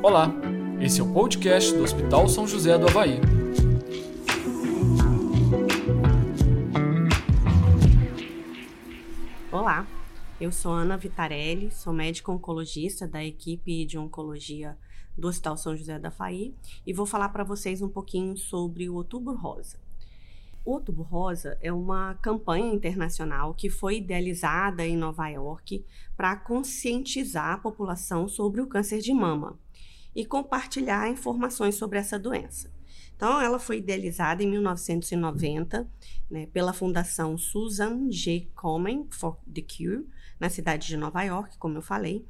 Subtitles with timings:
[0.00, 0.32] Olá,
[0.80, 3.20] esse é o podcast do Hospital São José do Havaí.
[9.50, 9.86] Olá,
[10.40, 14.78] eu sou Ana Vitarelli, sou médica oncologista da equipe de oncologia
[15.16, 16.54] do Hospital São José do Havaí
[16.86, 19.87] e vou falar para vocês um pouquinho sobre o Outubro Rosa.
[20.68, 25.82] Outubro Rosa é uma campanha internacional que foi idealizada em Nova York
[26.14, 29.58] para conscientizar a população sobre o câncer de mama
[30.14, 32.70] e compartilhar informações sobre essa doença.
[33.16, 35.90] Então, ela foi idealizada em 1990
[36.30, 38.50] né, pela Fundação Susan G.
[38.54, 40.06] Komen for the Cure,
[40.38, 42.26] na cidade de Nova York, como eu falei.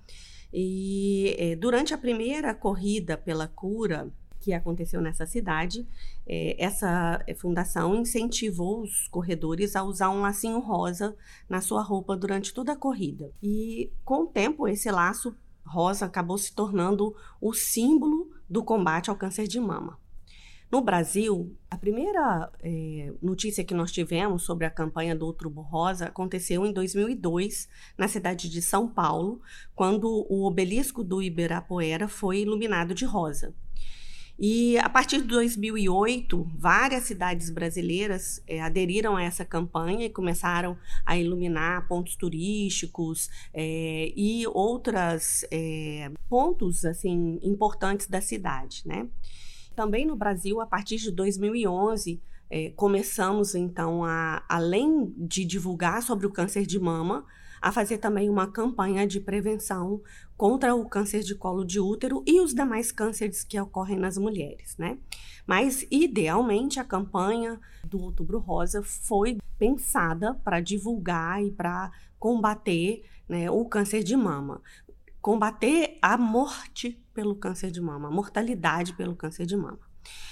[0.52, 5.86] E é, durante a primeira corrida pela cura que aconteceu nessa cidade,
[6.26, 11.16] é, essa fundação incentivou os corredores a usar um lacinho rosa
[11.48, 13.30] na sua roupa durante toda a corrida.
[13.42, 19.16] E com o tempo, esse laço rosa acabou se tornando o símbolo do combate ao
[19.16, 19.98] câncer de mama.
[20.70, 26.06] No Brasil, a primeira é, notícia que nós tivemos sobre a campanha do Outubro Rosa
[26.06, 29.40] aconteceu em 2002, na cidade de São Paulo,
[29.74, 33.54] quando o obelisco do Ibirapuera foi iluminado de rosa.
[34.38, 40.78] E a partir de 2008, várias cidades brasileiras é, aderiram a essa campanha e começaram
[41.04, 49.08] a iluminar pontos turísticos é, e outros é, pontos assim importantes da cidade, né?
[49.74, 52.20] Também no Brasil, a partir de 2011,
[52.74, 57.24] começamos então a, além de divulgar sobre o câncer de mama,
[57.60, 60.00] a fazer também uma campanha de prevenção
[60.36, 64.76] contra o câncer de colo de útero e os demais cânceres que ocorrem nas mulheres,
[64.76, 64.98] né?
[65.46, 73.50] Mas, idealmente, a campanha do Outubro Rosa foi pensada para divulgar e para combater né,
[73.50, 74.62] o câncer de mama.
[75.20, 79.87] Combater a morte pelo câncer de mama, a mortalidade pelo câncer de mama.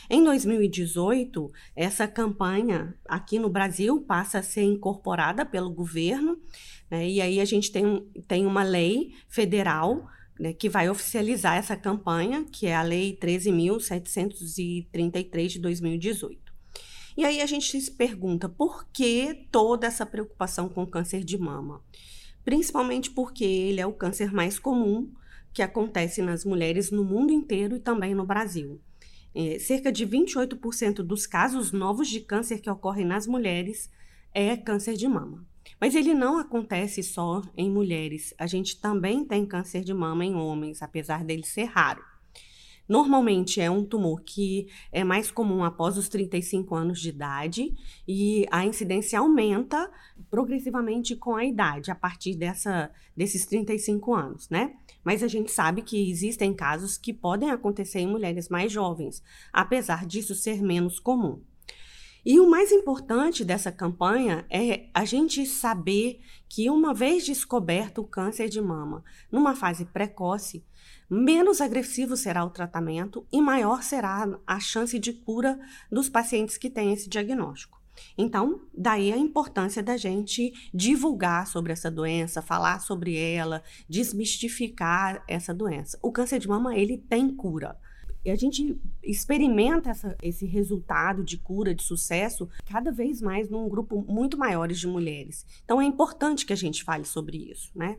[0.08, 6.38] Em 2018, essa campanha aqui no Brasil passa a ser incorporada pelo governo,
[6.90, 11.76] né, e aí a gente tem, tem uma lei federal né, que vai oficializar essa
[11.76, 16.54] campanha, que é a Lei 13.733 de 2018.
[17.16, 21.38] E aí a gente se pergunta por que toda essa preocupação com o câncer de
[21.38, 21.82] mama?
[22.44, 25.10] Principalmente porque ele é o câncer mais comum
[25.52, 28.78] que acontece nas mulheres no mundo inteiro e também no Brasil.
[29.38, 33.90] É, cerca de 28% dos casos novos de câncer que ocorrem nas mulheres
[34.32, 35.46] é câncer de mama.
[35.78, 38.32] Mas ele não acontece só em mulheres.
[38.38, 42.02] A gente também tem câncer de mama em homens, apesar dele ser raro.
[42.88, 47.74] Normalmente é um tumor que é mais comum após os 35 anos de idade
[48.08, 49.90] e a incidência aumenta
[50.30, 54.76] progressivamente com a idade, a partir dessa, desses 35 anos, né?
[55.06, 59.22] Mas a gente sabe que existem casos que podem acontecer em mulheres mais jovens,
[59.52, 61.40] apesar disso ser menos comum.
[62.24, 66.18] E o mais importante dessa campanha é a gente saber
[66.48, 70.66] que, uma vez descoberto o câncer de mama numa fase precoce,
[71.08, 75.56] menos agressivo será o tratamento e maior será a chance de cura
[75.88, 77.80] dos pacientes que têm esse diagnóstico.
[78.16, 85.54] Então, daí a importância da gente divulgar sobre essa doença, falar sobre ela, desmistificar essa
[85.54, 85.98] doença.
[86.02, 87.76] O câncer de mama, ele tem cura.
[88.26, 93.68] E a gente experimenta essa, esse resultado de cura, de sucesso, cada vez mais num
[93.68, 95.46] grupo muito maior de mulheres.
[95.64, 97.98] Então é importante que a gente fale sobre isso, né?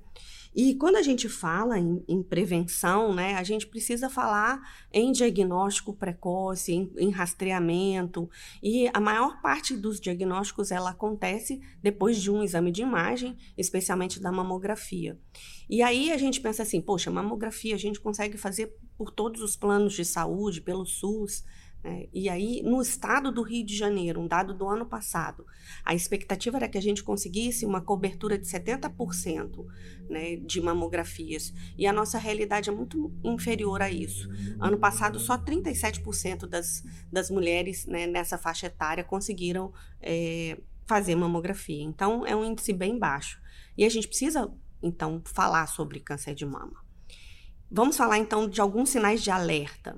[0.54, 4.60] E quando a gente fala em, em, prevenção, né, a gente precisa falar
[4.92, 8.30] em diagnóstico precoce, em, em, rastreamento,
[8.62, 14.20] e a maior parte dos diagnósticos ela acontece depois de um exame de imagem, especialmente
[14.20, 15.18] da mamografia.
[15.70, 19.56] E aí a gente pensa assim, poxa, mamografia a gente consegue fazer por todos os
[19.56, 21.44] planos de saúde, pelo SUS,
[21.88, 22.08] né?
[22.13, 25.46] E aí, no estado do Rio de Janeiro, um dado do ano passado,
[25.85, 29.66] a expectativa era que a gente conseguisse uma cobertura de 70%
[30.09, 31.53] né, de mamografias.
[31.78, 34.30] E a nossa realidade é muito inferior a isso.
[34.60, 41.83] Ano passado, só 37% das, das mulheres né, nessa faixa etária conseguiram é, fazer mamografia.
[41.83, 43.39] Então, é um índice bem baixo.
[43.77, 44.51] E a gente precisa,
[44.81, 46.87] então, falar sobre câncer de mama.
[47.69, 49.98] Vamos falar, então, de alguns sinais de alerta.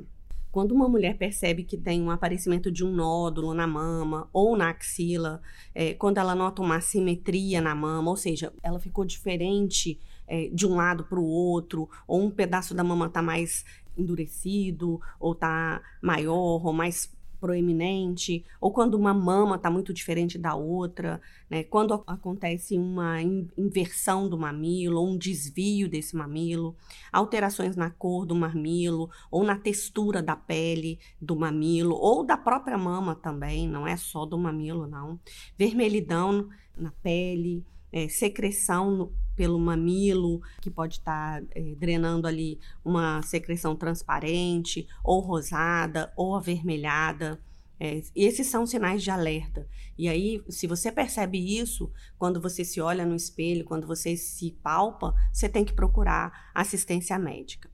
[0.52, 4.70] Quando uma mulher percebe que tem um aparecimento de um nódulo na mama ou na
[4.70, 5.40] axila,
[5.76, 10.66] é, quando ela nota uma assimetria na mama, ou seja, ela ficou diferente é, de
[10.66, 13.64] um lado para o outro, ou um pedaço da mama está mais
[13.96, 20.56] endurecido, ou está maior, ou mais proeminente, ou quando uma mama está muito diferente da
[20.56, 21.64] outra, né?
[21.64, 26.76] quando acontece uma inversão do mamilo, ou um desvio desse mamilo,
[27.12, 32.78] alterações na cor do mamilo, ou na textura da pele do mamilo, ou da própria
[32.78, 35.20] mama também, não é só do mamilo, não.
[35.58, 42.60] Vermelhidão na pele, é, secreção no, pelo mamilo, que pode estar tá, é, drenando ali
[42.84, 47.40] uma secreção transparente, ou rosada, ou avermelhada.
[47.80, 49.66] É, esses são sinais de alerta.
[49.98, 54.52] E aí, se você percebe isso, quando você se olha no espelho, quando você se
[54.62, 57.72] palpa, você tem que procurar assistência médica.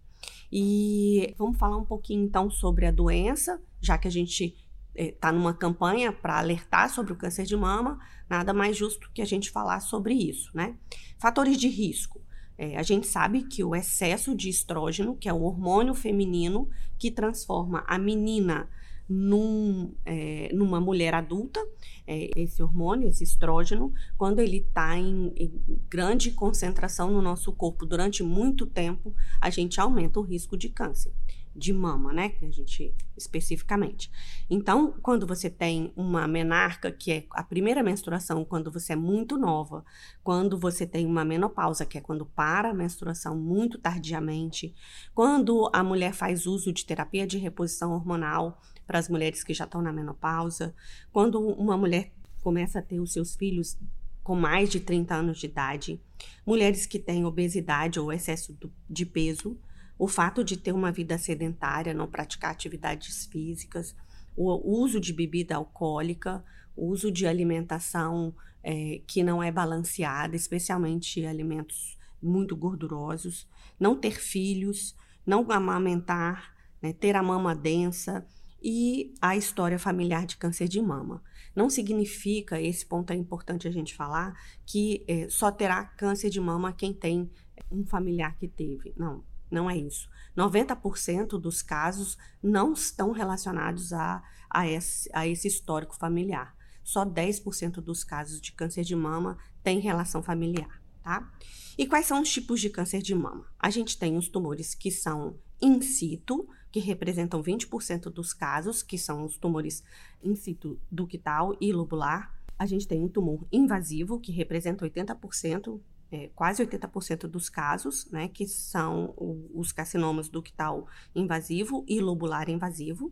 [0.51, 4.56] E vamos falar um pouquinho então sobre a doença, já que a gente
[4.94, 8.00] está é, numa campanha para alertar sobre o câncer de mama,
[8.30, 10.75] nada mais justo que a gente falar sobre isso, né?
[11.18, 12.22] Fatores de risco.
[12.57, 17.12] É, a gente sabe que o excesso de estrógeno, que é o hormônio feminino que
[17.12, 18.69] transforma a menina
[19.07, 21.60] num, é, numa mulher adulta,
[22.07, 27.86] é, esse hormônio, esse estrógeno, quando ele está em, em, grande concentração no nosso corpo
[27.86, 31.13] durante muito tempo, a gente aumenta o risco de câncer
[31.55, 32.29] de mama, né?
[32.29, 34.11] Que a gente especificamente.
[34.49, 39.37] Então, quando você tem uma menarca, que é a primeira menstruação, quando você é muito
[39.37, 39.85] nova,
[40.23, 44.75] quando você tem uma menopausa, que é quando para a menstruação muito tardiamente,
[45.13, 49.63] quando a mulher faz uso de terapia de reposição hormonal para as mulheres que já
[49.63, 50.75] estão na menopausa,
[51.11, 52.11] quando uma mulher
[52.41, 53.77] começa a ter os seus filhos
[54.23, 56.01] com mais de 30 anos de idade,
[56.45, 58.57] mulheres que têm obesidade ou excesso
[58.89, 59.57] de peso,
[59.97, 63.95] o fato de ter uma vida sedentária, não praticar atividades físicas,
[64.36, 66.44] o uso de bebida alcoólica,
[66.75, 73.47] o uso de alimentação é, que não é balanceada, especialmente alimentos muito gordurosos,
[73.80, 74.95] não ter filhos,
[75.25, 78.27] não amamentar, né, ter a mama densa
[78.62, 81.24] e a história familiar de câncer de mama.
[81.56, 86.41] Não significa, esse ponto é importante a gente falar, que é, só terá câncer de
[86.41, 87.30] mama quem tem
[87.71, 88.94] um familiar que teve.
[88.98, 90.09] Não, não é isso.
[90.36, 96.56] 90% dos casos não estão relacionados a, a, esse, a esse histórico familiar.
[96.83, 101.31] Só 10% dos casos de câncer de mama têm relação familiar, tá?
[101.77, 103.45] E quais são os tipos de câncer de mama?
[103.59, 108.98] A gente tem os tumores que são in situ, que representam 20% dos casos, que
[108.98, 109.83] são os tumores
[110.21, 112.33] in situ ductal e lobular.
[112.57, 115.80] A gente tem um tumor invasivo, que representa 80%,
[116.11, 122.49] é, quase 80% dos casos, né, que são o, os carcinomas ductal invasivo e lobular
[122.49, 123.11] invasivo.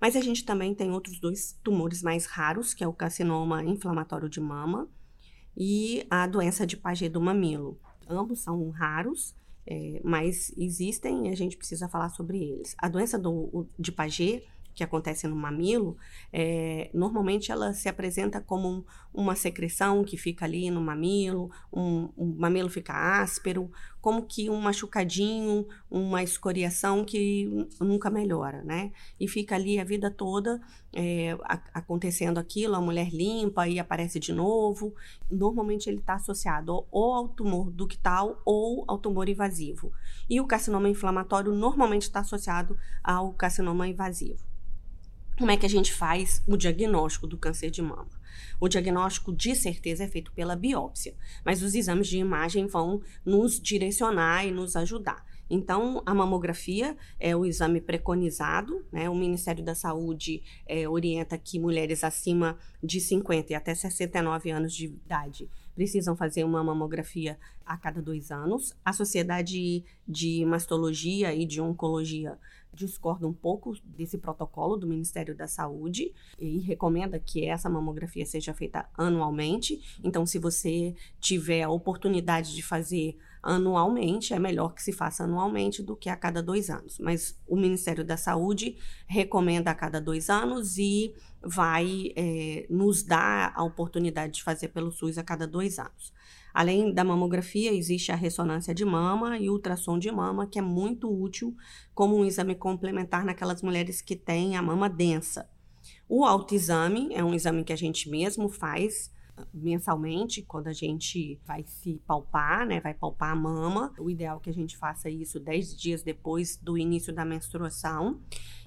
[0.00, 4.28] Mas a gente também tem outros dois tumores mais raros, que é o carcinoma inflamatório
[4.28, 4.88] de mama
[5.56, 7.78] e a doença de Paget do mamilo.
[8.08, 9.34] Ambos são raros,
[9.66, 12.74] é, mas existem e a gente precisa falar sobre eles.
[12.78, 14.44] A doença do, de Paget
[14.74, 15.96] que acontece no mamilo,
[16.32, 22.08] é, normalmente ela se apresenta como um, uma secreção que fica ali no mamilo, um,
[22.16, 23.70] o mamilo fica áspero,
[24.00, 28.92] como que um machucadinho, uma escoriação que nunca melhora, né?
[29.18, 30.60] E fica ali a vida toda
[30.92, 34.94] é, a, acontecendo aquilo, a mulher limpa e aparece de novo.
[35.30, 39.92] Normalmente ele está associado ou ao tumor ductal ou ao tumor invasivo.
[40.28, 44.51] E o carcinoma inflamatório normalmente está associado ao carcinoma invasivo.
[45.38, 48.10] Como é que a gente faz o diagnóstico do câncer de mama?
[48.60, 51.14] O diagnóstico de certeza é feito pela biópsia,
[51.44, 55.24] mas os exames de imagem vão nos direcionar e nos ajudar.
[55.48, 59.10] Então, a mamografia é o exame preconizado, né?
[59.10, 64.74] O Ministério da Saúde é, orienta que mulheres acima de 50 e até 69 anos
[64.74, 68.74] de idade precisam fazer uma mamografia a cada dois anos.
[68.84, 72.38] A Sociedade de Mastologia e de Oncologia
[72.74, 78.54] discorda um pouco desse protocolo do Ministério da Saúde e recomenda que essa mamografia seja
[78.54, 80.00] feita anualmente.
[80.02, 85.82] Então, se você tiver a oportunidade de fazer anualmente, é melhor que se faça anualmente
[85.82, 86.98] do que a cada dois anos.
[86.98, 88.76] Mas o Ministério da Saúde
[89.06, 91.12] recomenda a cada dois anos e
[91.42, 96.12] vai é, nos dar a oportunidade de fazer pelo SUS a cada dois anos.
[96.52, 101.10] Além da mamografia, existe a ressonância de mama e ultrassom de mama, que é muito
[101.10, 101.56] útil
[101.94, 105.48] como um exame complementar naquelas mulheres que têm a mama densa.
[106.08, 111.40] O autoexame é um exame que a gente mesmo faz ah, mensalmente, quando a gente
[111.46, 113.92] vai se palpar, né, vai palpar a mama.
[113.98, 118.20] O ideal é que a gente faça isso 10 dias depois do início da menstruação.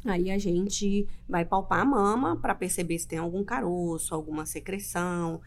[0.04, 5.39] Aí a gente vai palpar a mama para perceber se tem algum caroço, alguma secreção.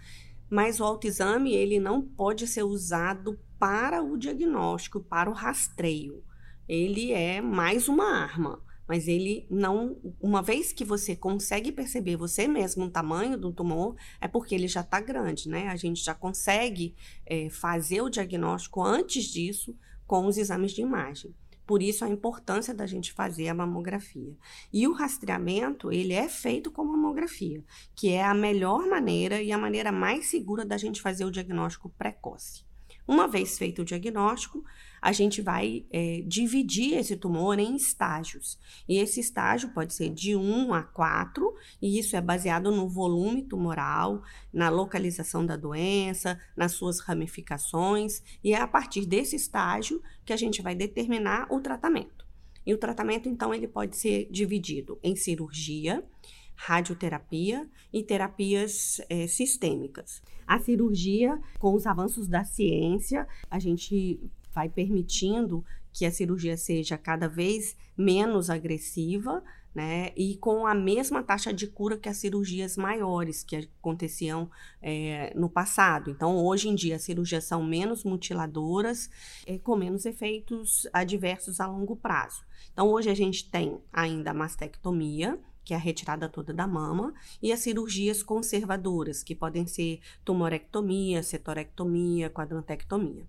[0.50, 6.22] Mas o autoexame, ele não pode ser usado para o diagnóstico, para o rastreio.
[6.68, 8.62] Ele é mais uma arma.
[8.88, 13.94] mas ele não, uma vez que você consegue perceber você mesmo o tamanho do tumor,
[14.18, 15.68] é porque ele já está grande, né?
[15.68, 19.76] A gente já consegue é, fazer o diagnóstico antes disso
[20.06, 21.34] com os exames de imagem.
[21.68, 24.34] Por isso a importância da gente fazer a mamografia.
[24.72, 27.62] E o rastreamento, ele é feito com mamografia,
[27.94, 31.90] que é a melhor maneira e a maneira mais segura da gente fazer o diagnóstico
[31.90, 32.64] precoce.
[33.06, 34.64] Uma vez feito o diagnóstico,
[35.00, 38.58] a gente vai é, dividir esse tumor em estágios.
[38.88, 43.42] E esse estágio pode ser de 1 a 4, e isso é baseado no volume
[43.42, 50.32] tumoral, na localização da doença, nas suas ramificações, e é a partir desse estágio que
[50.32, 52.26] a gente vai determinar o tratamento.
[52.66, 56.04] E o tratamento, então, ele pode ser dividido em cirurgia,
[56.54, 60.20] radioterapia e terapias é, sistêmicas.
[60.46, 64.20] A cirurgia, com os avanços da ciência, a gente
[64.58, 69.40] vai permitindo que a cirurgia seja cada vez menos agressiva,
[69.72, 70.10] né?
[70.16, 74.50] E com a mesma taxa de cura que as cirurgias maiores que aconteciam
[74.82, 76.10] é, no passado.
[76.10, 79.08] Então, hoje em dia, as cirurgias são menos mutiladoras,
[79.46, 82.42] é, com menos efeitos adversos a longo prazo.
[82.72, 87.12] Então, hoje a gente tem ainda a mastectomia, que é a retirada toda da mama,
[87.42, 93.28] e as cirurgias conservadoras, que podem ser tumorectomia, setorectomia, quadrantectomia.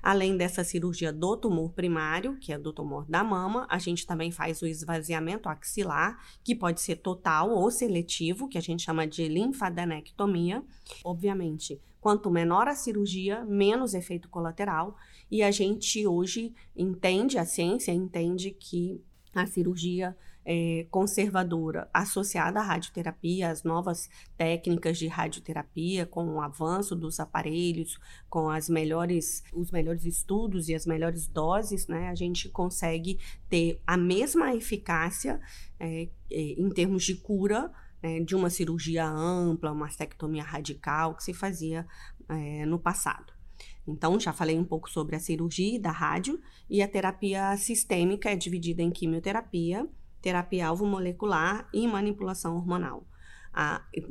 [0.00, 4.30] Além dessa cirurgia do tumor primário, que é do tumor da mama, a gente também
[4.30, 9.26] faz o esvaziamento axilar, que pode ser total ou seletivo, que a gente chama de
[9.26, 10.62] linfadenectomia.
[11.02, 14.96] Obviamente, quanto menor a cirurgia, menos efeito colateral,
[15.28, 19.02] e a gente hoje entende, a ciência entende que
[19.34, 26.96] a cirurgia é, conservadora associada à radioterapia, às novas técnicas de radioterapia, com o avanço
[26.96, 32.48] dos aparelhos, com as melhores, os melhores estudos e as melhores doses, né, a gente
[32.48, 33.18] consegue
[33.48, 35.40] ter a mesma eficácia
[35.78, 37.70] é, é em termos de cura
[38.02, 41.86] né, de uma cirurgia ampla, uma mastectomia radical que se fazia
[42.28, 43.39] é, no passado.
[43.86, 48.36] Então, já falei um pouco sobre a cirurgia da rádio e a terapia sistêmica é
[48.36, 49.88] dividida em quimioterapia,
[50.20, 53.04] terapia alvo molecular e manipulação hormonal.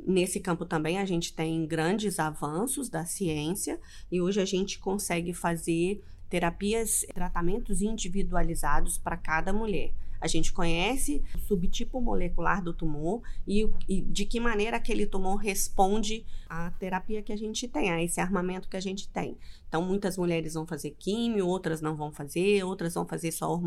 [0.06, 3.80] Nesse campo também a gente tem grandes avanços da ciência
[4.12, 9.94] e hoje a gente consegue fazer terapias, tratamentos individualizados para cada mulher.
[10.20, 15.38] A gente conhece o subtipo molecular do tumor e, e, de que maneira aquele tumor
[15.38, 19.38] responde à terapia que a gente tem, a esse armamento que a gente tem.
[19.68, 23.60] Então, muitas mulheres vão fazer químio, outras não vão fazer, outras vão fazer só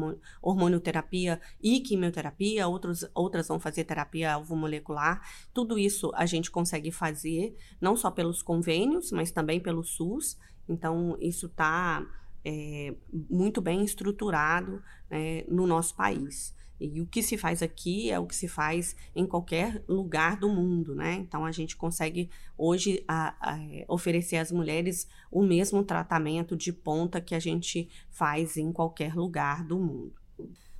[0.42, 5.20] hormonioterapia e quimioterapia, outros, outras vão fazer terapia alvo-molecular.
[5.54, 10.36] Tudo isso a gente consegue fazer, não só pelos convênios, mas também pelo SUS.
[10.68, 12.04] Então, isso está
[12.44, 12.94] é,
[13.30, 16.54] muito bem estruturado é, no nosso país.
[16.80, 20.48] E o que se faz aqui é o que se faz em qualquer lugar do
[20.48, 21.14] mundo, né?
[21.14, 27.20] Então a gente consegue hoje a, a, oferecer às mulheres o mesmo tratamento de ponta
[27.20, 30.21] que a gente faz em qualquer lugar do mundo.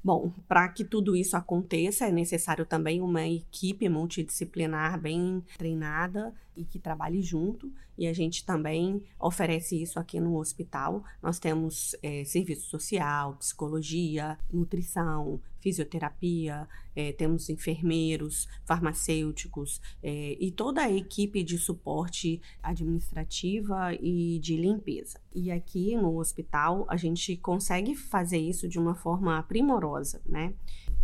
[0.04, 6.64] Bom, para que tudo isso aconteça, é necessário também uma equipe multidisciplinar bem treinada e
[6.64, 7.73] que trabalhe junto.
[7.97, 11.04] E a gente também oferece isso aqui no hospital.
[11.23, 20.83] Nós temos é, serviço social, psicologia, nutrição, fisioterapia, é, temos enfermeiros, farmacêuticos é, e toda
[20.83, 25.21] a equipe de suporte administrativa e de limpeza.
[25.35, 30.52] E aqui no hospital a gente consegue fazer isso de uma forma primorosa, né?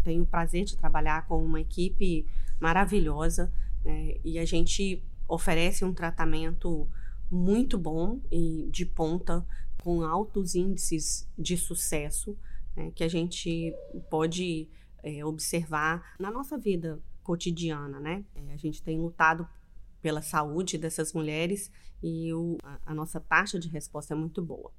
[0.02, 2.26] Tenho o prazer de trabalhar com uma equipe
[2.60, 3.52] maravilhosa
[3.84, 4.16] né?
[4.24, 6.88] e a gente oferece um tratamento
[7.30, 9.46] muito bom e de ponta,
[9.82, 12.36] com altos índices de sucesso,
[12.78, 13.74] né, que a gente
[14.08, 14.68] pode
[15.02, 18.24] é, observar na nossa vida cotidiana, né?
[18.36, 19.46] É, a gente tem lutado
[20.00, 24.72] pela saúde dessas mulheres e o, a, a, nossa taxa de resposta é muito boa.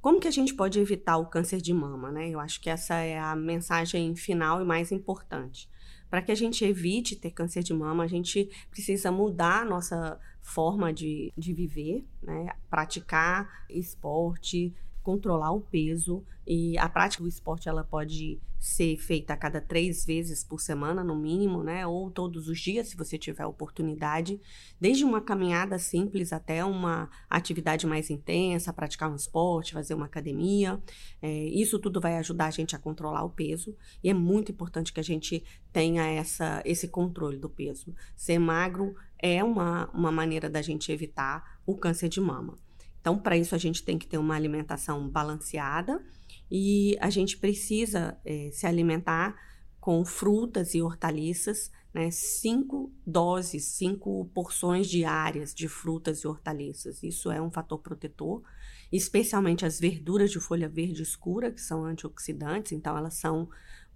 [0.00, 2.30] Como que a gente pode evitar o câncer de mama, né?
[2.30, 5.68] Eu acho que essa é a mensagem final e mais importante.
[6.08, 10.18] Para que a gente evite ter câncer de mama, a gente precisa mudar a nossa
[10.40, 12.52] forma de, de viver, né?
[12.70, 14.74] praticar esporte,
[15.04, 20.06] controlar o peso e a prática do esporte ela pode ser feita a cada três
[20.06, 21.86] vezes por semana no mínimo, né?
[21.86, 24.40] Ou todos os dias, se você tiver oportunidade,
[24.80, 30.82] desde uma caminhada simples até uma atividade mais intensa, praticar um esporte, fazer uma academia.
[31.20, 34.92] É, isso tudo vai ajudar a gente a controlar o peso e é muito importante
[34.92, 37.94] que a gente tenha essa, esse controle do peso.
[38.16, 42.56] Ser magro é uma, uma maneira da gente evitar o câncer de mama.
[43.04, 46.02] Então, para isso, a gente tem que ter uma alimentação balanceada
[46.50, 49.36] e a gente precisa é, se alimentar
[49.78, 57.02] com frutas e hortaliças, né, cinco doses, cinco porções diárias de frutas e hortaliças.
[57.02, 58.42] Isso é um fator protetor,
[58.90, 63.50] especialmente as verduras de folha verde escura, que são antioxidantes, então elas são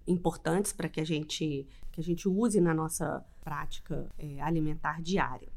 [0.05, 5.49] importantes para que a gente que a gente use na nossa prática é, alimentar diária.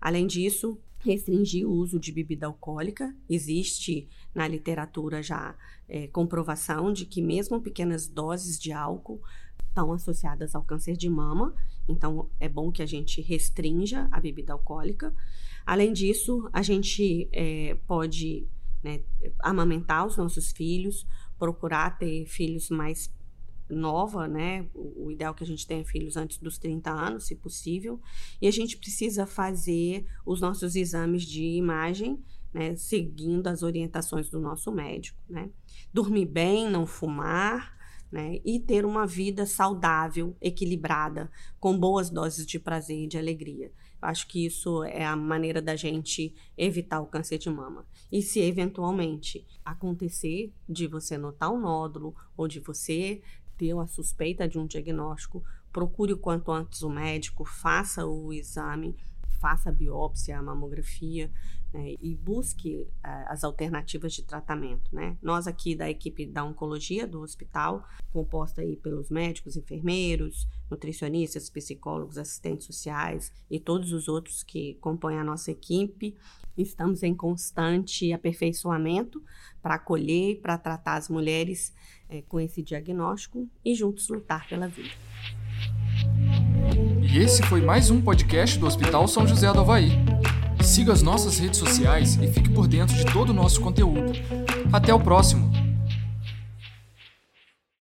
[0.00, 3.14] Além disso, restringir o uso de bebida alcoólica.
[3.28, 5.56] Existe na literatura já
[5.88, 9.20] é, comprovação de que mesmo pequenas doses de álcool
[9.68, 11.54] estão associadas ao câncer de mama.
[11.88, 15.14] Então, é bom que a gente restrinja a bebida alcoólica.
[15.64, 18.46] Além disso, a gente é, pode
[18.82, 19.02] né,
[19.40, 21.06] amamentar os nossos filhos,
[21.38, 23.12] procurar ter filhos mais
[23.68, 24.66] nova, né?
[24.74, 28.00] O, ideal é que a gente tenha filhos antes dos 30 anos, se possível.
[28.40, 32.22] E a gente precisa fazer os nossos exames de imagem,
[32.52, 32.74] né?
[32.76, 35.50] Seguindo as orientações do nosso médico, né?
[35.92, 37.76] Dormir bem, não fumar,
[38.10, 38.40] né?
[38.44, 43.70] E ter uma vida saudável, equilibrada, com boas doses de prazer e de alegria.
[44.00, 47.84] Eu acho que isso é a maneira da gente evitar o câncer de mama.
[48.10, 53.20] E se eventualmente acontecer de você notar um nódulo ou de você
[53.58, 58.96] ter uma suspeita de um diagnóstico, procure o quanto antes o médico, faça o exame,
[59.40, 61.30] faça a biópsia, a mamografia
[61.72, 64.94] né, e busque uh, as alternativas de tratamento.
[64.94, 65.16] Né?
[65.22, 72.18] Nós aqui da equipe da oncologia do hospital, composta aí pelos médicos, enfermeiros, nutricionistas, psicólogos,
[72.18, 76.16] assistentes sociais e todos os outros que compõem a nossa equipe,
[76.62, 79.22] estamos em constante aperfeiçoamento
[79.62, 81.72] para acolher e para tratar as mulheres
[82.08, 84.90] é, com esse diagnóstico e juntos lutar pela vida.
[87.02, 89.90] E esse foi mais um podcast do Hospital São José do Havaí.
[90.62, 94.12] Siga as nossas redes sociais e fique por dentro de todo o nosso conteúdo.
[94.72, 95.47] Até o próximo!